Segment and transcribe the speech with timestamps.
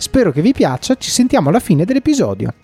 [0.00, 2.54] Spero che vi piaccia, ci sentiamo alla fine dell'episodio.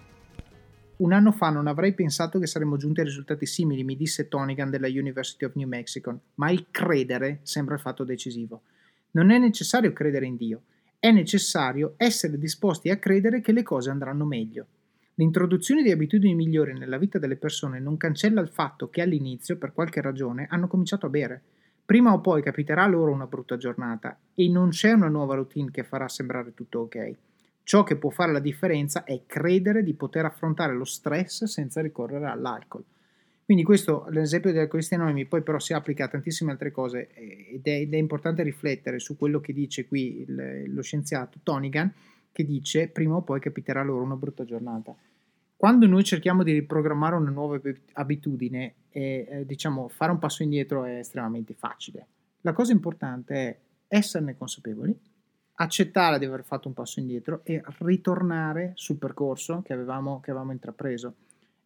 [0.97, 4.71] Un anno fa non avrei pensato che saremmo giunti a risultati simili, mi disse Tonigan
[4.71, 8.63] della University of New Mexico, ma il credere sembra il fatto decisivo.
[9.11, 10.63] Non è necessario credere in Dio,
[10.99, 14.67] è necessario essere disposti a credere che le cose andranno meglio.
[15.17, 19.75] L'introduzione di abitudini migliori nella vita delle persone non cancella il fatto che all'inizio, per
[19.75, 21.43] qualche ragione, hanno cominciato a bere.
[21.87, 25.85] Prima o poi capiterà loro una brutta giornata e non c'è una nuova routine che
[25.85, 27.15] farà sembrare tutto ok.
[27.63, 32.27] Ciò che può fare la differenza è credere di poter affrontare lo stress senza ricorrere
[32.27, 32.83] all'alcol.
[33.45, 37.65] Quindi questo, l'esempio degli alcolisti anonimi, poi però si applica a tantissime altre cose ed
[37.65, 41.93] è, ed è importante riflettere su quello che dice qui il, lo scienziato Tonigan,
[42.33, 44.93] che dice prima o poi capiterà loro una brutta giornata.
[45.57, 47.59] Quando noi cerchiamo di riprogrammare una nuova
[47.95, 52.07] abitudine, e, eh, diciamo fare un passo indietro è estremamente facile.
[52.43, 54.95] La cosa importante è esserne consapevoli,
[55.55, 60.53] accettare di aver fatto un passo indietro e ritornare sul percorso che avevamo, che avevamo
[60.53, 61.15] intrapreso.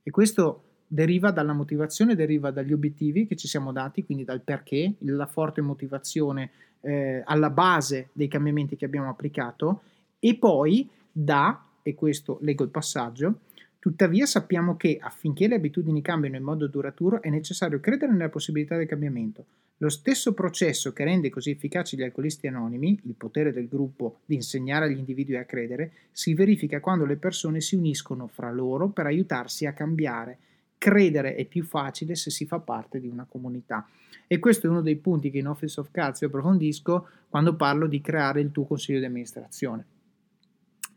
[0.04, 4.94] E questo deriva dalla motivazione, deriva dagli obiettivi che ci siamo dati, quindi dal perché,
[5.00, 9.82] la forte motivazione eh, alla base dei cambiamenti che abbiamo applicato
[10.18, 13.40] e poi da, e questo leggo il passaggio,
[13.80, 18.76] Tuttavia sappiamo che affinché le abitudini cambino in modo duraturo è necessario credere nella possibilità
[18.76, 19.46] del cambiamento.
[19.78, 24.34] Lo stesso processo che rende così efficaci gli alcolisti anonimi, il potere del gruppo di
[24.34, 29.06] insegnare agli individui a credere, si verifica quando le persone si uniscono fra loro per
[29.06, 30.36] aiutarsi a cambiare.
[30.76, 33.88] Credere è più facile se si fa parte di una comunità.
[34.26, 37.86] E questo è uno dei punti che in Office of Cards io approfondisco quando parlo
[37.86, 39.86] di creare il tuo consiglio di amministrazione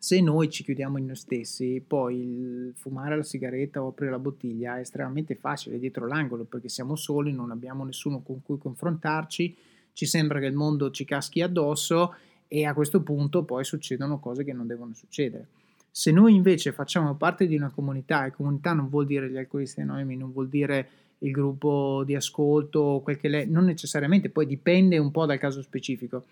[0.03, 4.19] se noi ci chiudiamo in noi stessi, poi il fumare la sigaretta o aprire la
[4.19, 9.55] bottiglia è estremamente facile dietro l'angolo perché siamo soli, non abbiamo nessuno con cui confrontarci,
[9.93, 12.15] ci sembra che il mondo ci caschi addosso
[12.49, 15.47] e a questo punto poi succedono cose che non devono succedere.
[15.89, 19.79] Se noi invece facciamo parte di una comunità, e comunità non vuol dire gli alcolisti
[19.79, 24.97] anonimi, non vuol dire il gruppo di ascolto, quel che lei, non necessariamente, poi dipende
[24.97, 26.25] un po' dal caso specifico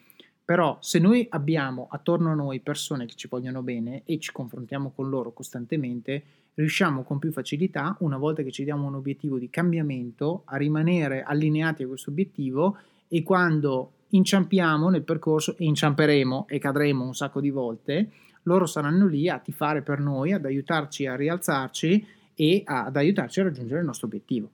[0.43, 4.91] però se noi abbiamo attorno a noi persone che ci vogliono bene e ci confrontiamo
[4.95, 6.23] con loro costantemente,
[6.55, 11.23] riusciamo con più facilità, una volta che ci diamo un obiettivo di cambiamento, a rimanere
[11.23, 17.39] allineati a questo obiettivo e quando inciampiamo nel percorso e inciamperemo e cadremo un sacco
[17.39, 18.09] di volte,
[18.43, 23.43] loro saranno lì a tifare per noi, ad aiutarci a rialzarci e ad aiutarci a
[23.43, 24.49] raggiungere il nostro obiettivo.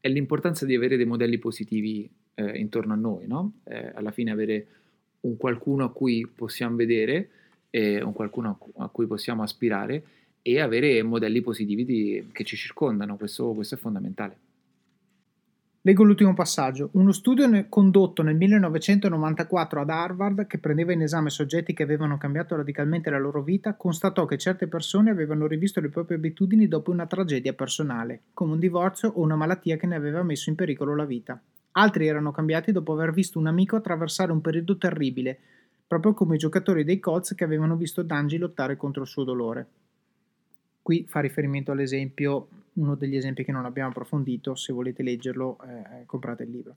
[0.00, 3.54] È l'importanza di avere dei modelli positivi eh, intorno a noi, no?
[3.64, 4.66] Eh, alla fine avere
[5.24, 7.28] un qualcuno a cui possiamo vedere,
[7.70, 10.02] eh, un qualcuno a cui possiamo aspirare
[10.42, 14.36] e avere modelli positivi di, che ci circondano, questo, questo è fondamentale.
[15.86, 16.88] Leggo l'ultimo passaggio.
[16.92, 22.56] Uno studio condotto nel 1994 ad Harvard, che prendeva in esame soggetti che avevano cambiato
[22.56, 27.06] radicalmente la loro vita, constatò che certe persone avevano rivisto le proprie abitudini dopo una
[27.06, 31.04] tragedia personale, come un divorzio o una malattia che ne aveva messo in pericolo la
[31.04, 31.38] vita.
[31.76, 35.38] Altri erano cambiati dopo aver visto un amico attraversare un periodo terribile,
[35.86, 39.66] proprio come i giocatori dei Colts che avevano visto Dangi lottare contro il suo dolore.
[40.82, 46.06] Qui fa riferimento all'esempio, uno degli esempi che non abbiamo approfondito, se volete leggerlo eh,
[46.06, 46.76] comprate il libro.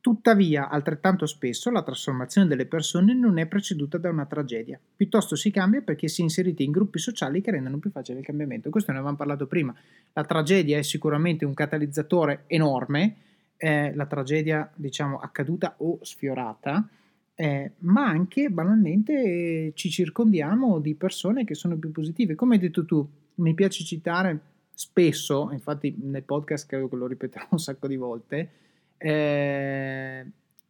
[0.00, 5.50] Tuttavia, altrettanto spesso la trasformazione delle persone non è preceduta da una tragedia, piuttosto si
[5.50, 8.70] cambia perché si è inseriti in gruppi sociali che rendono più facile il cambiamento.
[8.70, 9.74] Questo ne avevamo parlato prima.
[10.12, 13.16] La tragedia è sicuramente un catalizzatore enorme,
[13.60, 16.88] è la tragedia, diciamo, accaduta o sfiorata,
[17.34, 22.34] eh, ma anche banalmente ci circondiamo di persone che sono più positive.
[22.34, 24.40] Come hai detto tu, mi piace citare
[24.72, 28.50] spesso, infatti nel podcast credo che lo ripeterò un sacco di volte,
[28.96, 30.26] eh,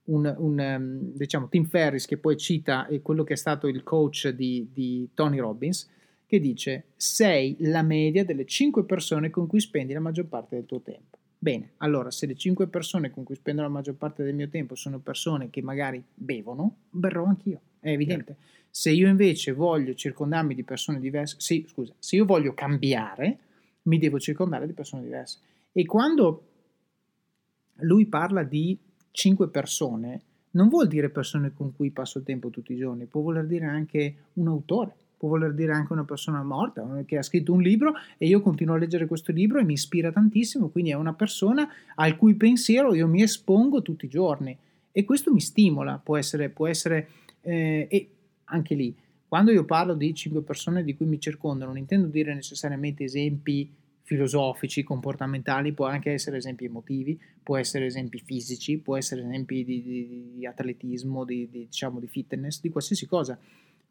[0.07, 4.31] un, un, ehm, diciamo, Tim Ferris che poi cita quello che è stato il coach
[4.31, 5.89] di, di Tony Robbins,
[6.27, 10.67] che dice sei la media delle 5 persone con cui spendi la maggior parte del
[10.67, 11.19] tuo tempo.
[11.43, 14.75] Bene, allora se le 5 persone con cui spendo la maggior parte del mio tempo
[14.75, 17.63] sono persone che magari bevono, berrò anch'io.
[17.81, 18.37] è evidente.
[18.69, 23.39] Se io invece voglio circondarmi di persone diverse, sì, scusa, se io voglio cambiare,
[23.85, 25.39] mi devo circondare di persone diverse.
[25.73, 26.45] E quando
[27.77, 28.79] lui parla di
[29.11, 30.21] cinque persone,
[30.51, 33.65] non vuol dire persone con cui passo il tempo tutti i giorni, può voler dire
[33.65, 37.93] anche un autore, può voler dire anche una persona morta che ha scritto un libro
[38.17, 41.69] e io continuo a leggere questo libro e mi ispira tantissimo, quindi è una persona
[41.97, 44.57] al cui pensiero io mi espongo tutti i giorni
[44.91, 47.09] e questo mi stimola, può essere, può essere
[47.43, 48.09] eh, e
[48.45, 48.97] anche lì,
[49.29, 53.71] quando io parlo di cinque persone di cui mi circondano, non intendo dire necessariamente esempi
[54.03, 59.83] filosofici, comportamentali, può anche essere esempi emotivi, può essere esempi fisici, può essere esempi di,
[59.83, 63.39] di, di atletismo, di, di, diciamo, di fitness, di qualsiasi cosa.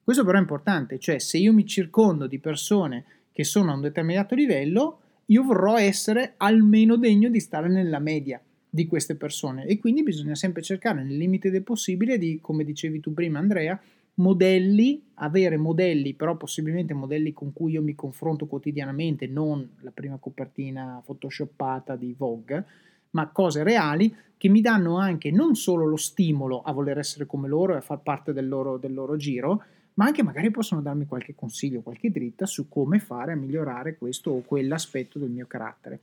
[0.10, 3.82] Questo però è importante, cioè se io mi circondo di persone che sono a un
[3.82, 9.68] determinato livello, io vorrò essere almeno degno di stare nella media di queste persone.
[9.68, 13.80] E quindi bisogna sempre cercare nel limite del possibile di, come dicevi tu prima Andrea,
[14.16, 20.18] modelli, avere modelli, però possibilmente modelli con cui io mi confronto quotidianamente, non la prima
[20.18, 22.66] copertina photoshoppata di Vogue,
[23.12, 27.48] ma cose reali che mi danno anche non solo lo stimolo a voler essere come
[27.48, 29.64] loro e a far parte del loro, del loro giro,
[30.00, 34.32] ma anche magari possono darmi qualche consiglio, qualche dritta su come fare a migliorare questo
[34.32, 36.00] o quell'aspetto del mio carattere.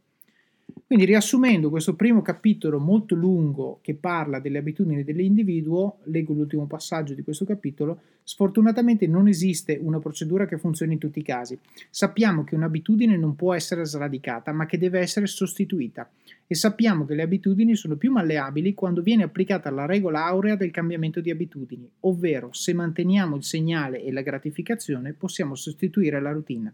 [0.87, 7.13] Quindi riassumendo questo primo capitolo molto lungo che parla delle abitudini dell'individuo, leggo l'ultimo passaggio
[7.13, 11.59] di questo capitolo, sfortunatamente non esiste una procedura che funzioni in tutti i casi.
[11.91, 16.09] Sappiamo che un'abitudine non può essere sradicata, ma che deve essere sostituita
[16.47, 20.71] e sappiamo che le abitudini sono più malleabili quando viene applicata la regola aurea del
[20.71, 26.73] cambiamento di abitudini, ovvero se manteniamo il segnale e la gratificazione possiamo sostituire la routine.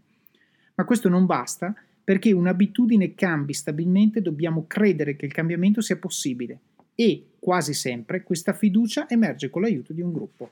[0.75, 1.73] Ma questo non basta
[2.03, 6.59] perché un'abitudine cambi stabilmente dobbiamo credere che il cambiamento sia possibile
[6.95, 10.51] e, quasi sempre, questa fiducia emerge con l'aiuto di un gruppo.